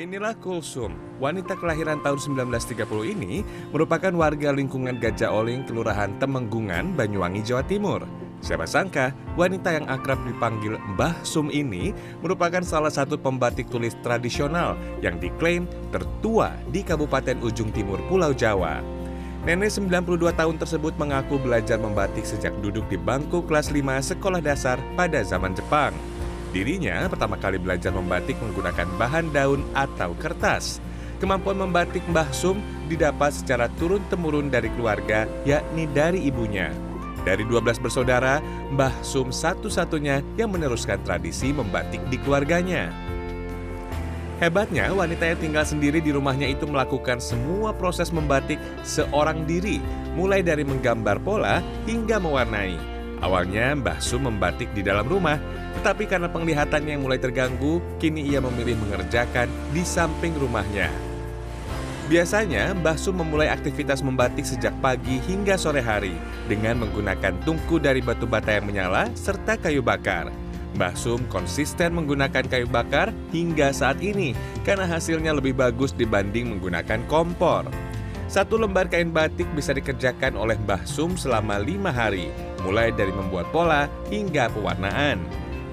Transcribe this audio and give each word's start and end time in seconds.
Inilah 0.00 0.32
Kulsum, 0.40 0.96
wanita 1.20 1.60
kelahiran 1.60 2.00
tahun 2.00 2.16
1930 2.48 2.88
ini 3.04 3.44
merupakan 3.68 4.08
warga 4.16 4.48
lingkungan 4.48 4.96
Gajah 4.96 5.28
Oling, 5.28 5.68
Kelurahan 5.68 6.16
Temenggungan, 6.16 6.96
Banyuwangi, 6.96 7.44
Jawa 7.44 7.60
Timur. 7.68 8.08
Siapa 8.40 8.64
sangka, 8.64 9.12
wanita 9.36 9.76
yang 9.76 9.84
akrab 9.92 10.16
dipanggil 10.24 10.80
Mbah 10.96 11.20
Sum 11.20 11.52
ini 11.52 11.92
merupakan 12.24 12.64
salah 12.64 12.88
satu 12.88 13.20
pembatik 13.20 13.68
tulis 13.68 13.92
tradisional 14.00 14.72
yang 15.04 15.20
diklaim 15.20 15.68
tertua 15.92 16.56
di 16.72 16.80
Kabupaten 16.80 17.36
Ujung 17.44 17.68
Timur 17.68 18.00
Pulau 18.08 18.32
Jawa. 18.32 18.80
Nenek 19.44 19.68
92 19.68 20.32
tahun 20.32 20.56
tersebut 20.56 20.96
mengaku 20.96 21.36
belajar 21.36 21.76
membatik 21.76 22.24
sejak 22.24 22.56
duduk 22.64 22.88
di 22.88 22.96
bangku 22.96 23.44
kelas 23.44 23.68
5 23.68 24.16
sekolah 24.16 24.40
dasar 24.40 24.80
pada 24.96 25.20
zaman 25.20 25.52
Jepang. 25.52 25.92
Dirinya 26.50 27.06
pertama 27.06 27.38
kali 27.38 27.62
belajar 27.62 27.94
membatik 27.94 28.34
menggunakan 28.42 28.90
bahan 28.98 29.30
daun 29.30 29.62
atau 29.70 30.18
kertas. 30.18 30.82
Kemampuan 31.22 31.62
membatik 31.62 32.02
Mbah 32.10 32.26
Sum 32.34 32.58
didapat 32.90 33.30
secara 33.30 33.70
turun-temurun 33.78 34.50
dari 34.50 34.66
keluarga, 34.74 35.30
yakni 35.46 35.86
dari 35.94 36.26
ibunya. 36.26 36.74
Dari 37.22 37.46
12 37.46 37.78
bersaudara, 37.78 38.42
Mbah 38.74 39.04
Sum 39.04 39.30
satu-satunya 39.30 40.24
yang 40.40 40.50
meneruskan 40.50 40.98
tradisi 41.06 41.54
membatik 41.54 42.02
di 42.10 42.18
keluarganya. 42.18 42.90
Hebatnya, 44.40 44.88
wanita 44.96 45.28
yang 45.28 45.38
tinggal 45.38 45.68
sendiri 45.68 46.00
di 46.00 46.16
rumahnya 46.16 46.48
itu 46.48 46.64
melakukan 46.64 47.20
semua 47.20 47.76
proses 47.76 48.08
membatik 48.08 48.56
seorang 48.82 49.44
diri, 49.44 49.78
mulai 50.16 50.40
dari 50.40 50.64
menggambar 50.64 51.20
pola 51.20 51.60
hingga 51.84 52.16
mewarnai. 52.16 52.99
Awalnya 53.20 53.76
Mbah 53.76 54.00
Sum 54.00 54.24
membatik 54.24 54.72
di 54.72 54.80
dalam 54.80 55.04
rumah, 55.04 55.36
tetapi 55.76 56.08
karena 56.08 56.32
penglihatannya 56.32 56.96
yang 56.96 57.04
mulai 57.04 57.20
terganggu, 57.20 57.84
kini 58.00 58.24
ia 58.24 58.40
memilih 58.40 58.80
mengerjakan 58.80 59.46
di 59.76 59.84
samping 59.84 60.32
rumahnya. 60.40 60.88
Biasanya, 62.08 62.74
Mbah 62.74 62.96
Sum 62.96 63.20
memulai 63.20 63.52
aktivitas 63.52 64.00
membatik 64.00 64.42
sejak 64.42 64.74
pagi 64.80 65.20
hingga 65.28 65.54
sore 65.60 65.84
hari 65.84 66.16
dengan 66.48 66.82
menggunakan 66.82 67.36
tungku 67.44 67.78
dari 67.78 68.00
batu 68.00 68.24
bata 68.24 68.56
yang 68.56 68.66
menyala 68.66 69.12
serta 69.12 69.60
kayu 69.60 69.84
bakar. 69.84 70.32
Mbah 70.74 70.96
Sum 70.96 71.22
konsisten 71.28 71.92
menggunakan 71.92 72.48
kayu 72.48 72.66
bakar 72.66 73.12
hingga 73.30 73.70
saat 73.70 74.00
ini 74.00 74.32
karena 74.64 74.88
hasilnya 74.88 75.36
lebih 75.36 75.54
bagus 75.54 75.92
dibanding 75.92 76.56
menggunakan 76.56 77.04
kompor. 77.06 77.68
Satu 78.30 78.54
lembar 78.54 78.86
kain 78.86 79.10
batik 79.10 79.50
bisa 79.58 79.74
dikerjakan 79.74 80.38
oleh 80.38 80.54
Mbah 80.62 80.86
Sum 80.86 81.18
selama 81.18 81.58
lima 81.58 81.90
hari, 81.90 82.30
mulai 82.62 82.94
dari 82.94 83.10
membuat 83.10 83.50
pola 83.50 83.90
hingga 84.06 84.46
pewarnaan. 84.54 85.18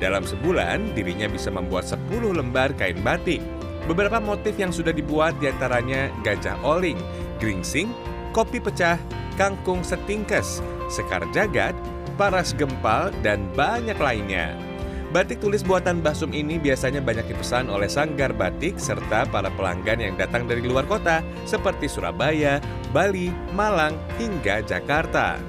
Dalam 0.01 0.25
sebulan, 0.25 0.97
dirinya 0.97 1.29
bisa 1.29 1.53
membuat 1.53 1.85
10 1.85 2.09
lembar 2.33 2.73
kain 2.73 2.97
batik. 3.05 3.45
Beberapa 3.85 4.17
motif 4.17 4.57
yang 4.57 4.73
sudah 4.73 4.89
dibuat 4.89 5.37
di 5.37 5.53
antaranya 5.53 6.09
gajah 6.25 6.57
oling, 6.65 6.97
gringsing, 7.37 7.93
kopi 8.33 8.57
pecah, 8.57 8.97
kangkung 9.37 9.85
setingkes, 9.85 10.65
sekar 10.89 11.29
jagat, 11.37 11.77
paras 12.17 12.57
gempal, 12.57 13.13
dan 13.21 13.45
banyak 13.53 14.01
lainnya. 14.01 14.66
Batik 15.07 15.39
tulis 15.39 15.63
buatan 15.63 16.03
Basum 16.03 16.35
ini 16.35 16.59
biasanya 16.59 16.99
banyak 16.99 17.31
dipesan 17.31 17.71
oleh 17.71 17.87
sanggar 17.87 18.35
batik 18.35 18.75
serta 18.75 19.23
para 19.31 19.47
pelanggan 19.55 20.03
yang 20.03 20.19
datang 20.19 20.43
dari 20.51 20.59
luar 20.59 20.83
kota 20.83 21.23
seperti 21.47 21.87
Surabaya, 21.87 22.59
Bali, 22.91 23.31
Malang, 23.55 23.95
hingga 24.19 24.59
Jakarta. 24.67 25.39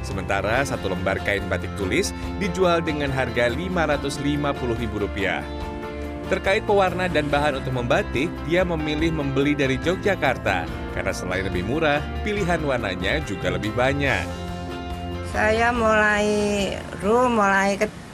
Sementara 0.00 0.64
satu 0.64 0.88
lembar 0.88 1.20
kain 1.28 1.44
batik 1.44 1.68
tulis 1.76 2.16
dijual 2.40 2.80
dengan 2.80 3.12
harga 3.12 3.52
Rp550.000. 3.52 5.44
Terkait 6.32 6.64
pewarna 6.64 7.04
dan 7.06 7.28
bahan 7.28 7.60
untuk 7.60 7.76
membatik, 7.76 8.32
dia 8.48 8.64
memilih 8.64 9.12
membeli 9.12 9.52
dari 9.52 9.76
Yogyakarta 9.76 10.64
karena 10.96 11.12
selain 11.12 11.44
lebih 11.44 11.68
murah, 11.68 12.00
pilihan 12.24 12.64
warnanya 12.64 13.20
juga 13.28 13.52
lebih 13.52 13.76
banyak. 13.76 14.24
Saya 15.36 15.68
mulai 15.68 16.72
ru 17.04 17.28
mulai 17.28 17.76
ke 17.76 18.05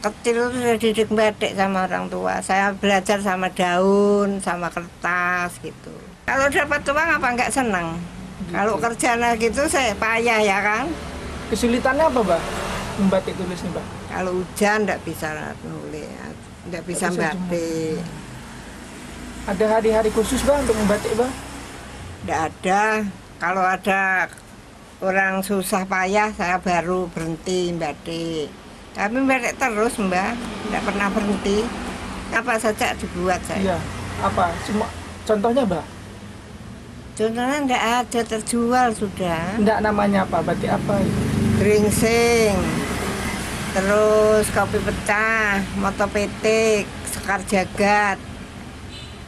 kecil 0.00 0.48
sudah 0.48 0.76
didik 0.80 1.08
batik 1.12 1.52
sama 1.52 1.84
orang 1.84 2.08
tua. 2.08 2.40
Saya 2.40 2.72
belajar 2.72 3.20
sama 3.20 3.52
daun, 3.52 4.40
sama 4.40 4.72
kertas 4.72 5.60
gitu. 5.60 5.92
Kalau 6.24 6.46
dapat 6.48 6.80
uang 6.86 7.08
apa 7.20 7.26
nggak 7.36 7.52
senang? 7.52 8.00
Gitu. 8.40 8.56
Kalau 8.56 8.74
kerja 8.80 9.10
gitu 9.36 9.62
saya 9.68 9.92
payah 9.94 10.40
ya 10.40 10.58
kan. 10.64 10.86
Kesulitannya 11.50 12.06
apa, 12.06 12.20
Mbak? 12.22 12.42
Membatik 13.02 13.34
tulis 13.34 13.58
nih, 13.58 13.70
Mbak? 13.74 13.86
Kalau 14.14 14.30
hujan 14.38 14.78
nggak 14.86 15.00
bisa 15.02 15.28
nulis, 15.66 16.34
Nggak 16.70 16.84
bisa 16.86 17.06
batik. 17.10 17.98
Ada 19.50 19.64
hari-hari 19.66 20.10
khusus, 20.14 20.40
Mbak, 20.46 20.56
untuk 20.62 20.76
membatik, 20.78 21.10
Mbak? 21.18 21.32
Nggak 22.22 22.40
ada. 22.48 22.84
Kalau 23.40 23.64
ada 23.66 24.30
orang 25.02 25.42
susah 25.42 25.82
payah, 25.88 26.30
saya 26.36 26.62
baru 26.62 27.10
berhenti 27.10 27.74
batik. 27.74 28.59
Tapi 28.90 29.16
batik 29.22 29.54
terus 29.56 29.94
mbak, 30.02 30.34
nggak 30.70 30.82
pernah 30.82 31.06
berhenti. 31.14 31.62
Apa 32.30 32.54
saja 32.62 32.94
dibuat 32.94 33.42
saya. 33.42 33.74
Iya. 33.74 33.78
Apa? 34.22 34.54
Cuma 34.68 34.86
contohnya, 35.26 35.64
Mbak? 35.66 35.86
Contohnya 37.18 37.58
nggak 37.66 37.84
ada 38.04 38.20
terjual 38.22 38.88
sudah. 38.94 39.58
Enggak 39.58 39.80
namanya 39.82 40.22
apa? 40.28 40.38
Batik 40.44 40.70
apa? 40.70 41.00
Gringsing, 41.58 42.56
terus 43.74 44.46
kopi 44.54 44.78
pecah, 44.80 45.60
moto 45.76 46.06
petik, 46.08 46.88
sekar 47.04 47.42
jagat, 47.44 48.16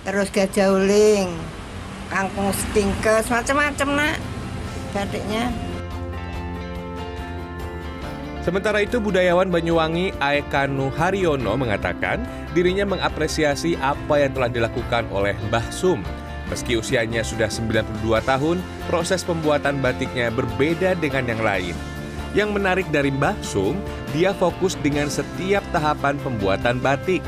terus 0.06 0.32
gajah 0.32 0.72
uling, 0.72 1.28
kangkung 2.08 2.54
stingkes, 2.56 3.28
macam-macam 3.28 3.88
nak 3.98 4.16
batiknya. 4.96 5.71
Sementara 8.42 8.82
itu 8.82 8.98
budayawan 8.98 9.54
Banyuwangi 9.54 10.18
Aekanu 10.18 10.90
Haryono 10.98 11.54
mengatakan 11.54 12.26
dirinya 12.50 12.82
mengapresiasi 12.82 13.78
apa 13.78 14.18
yang 14.18 14.34
telah 14.34 14.50
dilakukan 14.50 15.06
oleh 15.14 15.38
Mbah 15.46 15.70
Sum. 15.70 16.02
Meski 16.50 16.74
usianya 16.74 17.22
sudah 17.22 17.46
92 17.46 18.18
tahun, 18.26 18.58
proses 18.90 19.22
pembuatan 19.22 19.78
batiknya 19.78 20.34
berbeda 20.34 20.98
dengan 20.98 21.30
yang 21.30 21.38
lain. 21.38 21.74
Yang 22.34 22.50
menarik 22.50 22.88
dari 22.90 23.14
Mbah 23.14 23.38
Sum, 23.46 23.78
dia 24.10 24.34
fokus 24.34 24.74
dengan 24.82 25.06
setiap 25.06 25.62
tahapan 25.70 26.18
pembuatan 26.18 26.82
batik. 26.82 27.22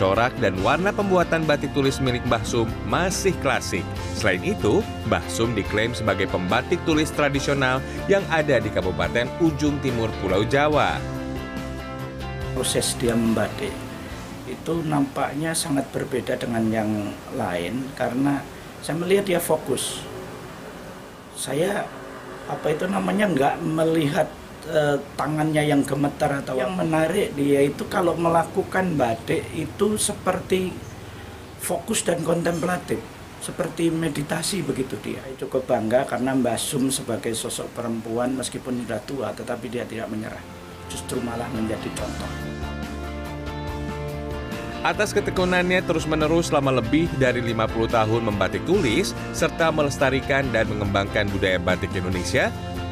Corak 0.00 0.32
dan 0.40 0.56
warna 0.64 0.96
pembuatan 0.96 1.44
batik 1.44 1.76
tulis 1.76 2.00
milik 2.00 2.24
Mbah 2.24 2.40
Sum 2.40 2.64
masih 2.88 3.36
klasik. 3.44 3.84
Selain 4.16 4.40
itu, 4.40 4.80
Mbah 5.04 5.20
Sum 5.28 5.52
diklaim 5.52 5.92
sebagai 5.92 6.24
pembatik 6.24 6.80
tulis 6.88 7.12
tradisional 7.12 7.84
yang 8.08 8.24
ada 8.32 8.56
di 8.56 8.72
Kabupaten 8.72 9.28
Ujung 9.44 9.76
Timur 9.84 10.08
Pulau 10.24 10.40
Jawa. 10.48 10.96
proses 12.56 12.96
dia 12.96 13.12
membatik 13.12 13.72
itu 14.48 14.72
nampaknya 14.82 15.52
sangat 15.54 15.86
berbeda 15.94 16.34
dengan 16.36 16.64
yang 16.72 16.90
lain 17.36 17.88
karena 17.94 18.40
saya 18.80 18.96
melihat 18.96 19.28
dia 19.28 19.40
fokus. 19.40 20.00
Saya 21.36 21.84
apa 22.48 22.66
itu 22.72 22.88
namanya 22.88 23.28
nggak 23.30 23.54
melihat 23.62 24.26
eh, 24.68 24.96
tangannya 25.16 25.62
yang 25.64 25.86
gemetar 25.86 26.44
atau 26.44 26.58
yang 26.58 26.76
menarik. 26.76 27.32
Dia 27.38 27.64
itu 27.64 27.86
kalau 27.88 28.18
melakukan 28.18 28.96
batik 28.98 29.46
itu 29.56 29.96
seperti 29.96 30.72
fokus 31.60 32.04
dan 32.04 32.24
kontemplatif 32.24 33.20
seperti 33.40 33.88
meditasi 33.88 34.60
begitu 34.60 35.00
dia. 35.00 35.24
Cukup 35.40 35.64
bangga 35.64 36.04
karena 36.04 36.36
Mbak 36.36 36.58
Sum 36.60 36.92
sebagai 36.92 37.32
sosok 37.32 37.72
perempuan 37.72 38.36
meskipun 38.36 38.84
sudah 38.84 39.00
tua 39.08 39.28
tetapi 39.32 39.66
dia 39.72 39.88
tidak 39.88 40.12
menyerah. 40.12 40.44
Justru 40.92 41.18
malah 41.24 41.48
menjadi 41.56 41.88
contoh. 41.96 42.30
Atas 44.80 45.12
ketekunannya 45.12 45.84
terus-menerus 45.84 46.48
selama 46.48 46.80
lebih 46.80 47.04
dari 47.20 47.44
50 47.44 47.92
tahun 47.92 48.22
membatik 48.32 48.64
tulis, 48.64 49.12
serta 49.36 49.68
melestarikan 49.68 50.48
dan 50.56 50.72
mengembangkan 50.72 51.28
budaya 51.28 51.60
batik 51.60 51.92
Indonesia, 51.92 52.48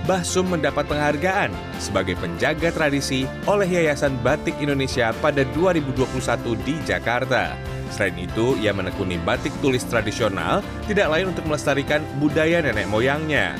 Mbah 0.08 0.24
Sum 0.24 0.48
mendapat 0.48 0.88
penghargaan 0.88 1.52
sebagai 1.76 2.16
penjaga 2.16 2.72
tradisi 2.72 3.28
oleh 3.44 3.68
Yayasan 3.68 4.16
Batik 4.24 4.56
Indonesia 4.56 5.12
pada 5.20 5.44
2021 5.52 6.56
di 6.64 6.80
Jakarta. 6.88 7.52
Selain 7.92 8.16
itu, 8.16 8.56
ia 8.56 8.72
menekuni 8.72 9.20
batik 9.20 9.52
tulis 9.60 9.84
tradisional 9.84 10.64
tidak 10.88 11.12
lain 11.12 11.36
untuk 11.36 11.44
melestarikan 11.44 12.00
budaya 12.24 12.64
nenek 12.64 12.88
moyangnya. 12.88 13.52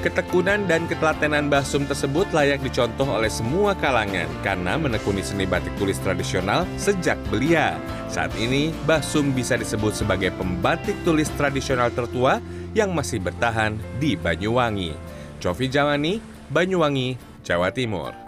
Ketekunan 0.00 0.64
dan 0.64 0.88
ketelatenan 0.88 1.52
Mbah 1.52 1.68
Sum 1.68 1.84
tersebut 1.84 2.32
layak 2.32 2.64
dicontoh 2.64 3.12
oleh 3.12 3.28
semua 3.28 3.76
kalangan 3.76 4.32
karena 4.40 4.80
menekuni 4.80 5.20
seni 5.20 5.44
batik 5.44 5.76
tulis 5.76 6.00
tradisional 6.00 6.64
sejak 6.80 7.20
belia. 7.28 7.76
Saat 8.08 8.32
ini, 8.40 8.72
Mbah 8.88 9.04
Sum 9.04 9.36
bisa 9.36 9.60
disebut 9.60 9.92
sebagai 9.92 10.32
pembatik 10.32 10.96
tulis 11.04 11.28
tradisional 11.36 11.92
tertua 11.92 12.40
yang 12.72 12.96
masih 12.96 13.20
bertahan 13.20 13.76
di 14.00 14.16
Banyuwangi. 14.16 15.11
Cofi 15.42 15.68
Jawani, 15.68 16.20
Banyuwangi, 16.50 17.18
Jawa 17.44 17.70
Timur. 17.74 18.21